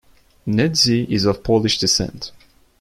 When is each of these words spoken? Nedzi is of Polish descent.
Nedzi 0.47 1.05
is 1.11 1.25
of 1.25 1.43
Polish 1.43 1.77
descent. 1.77 2.31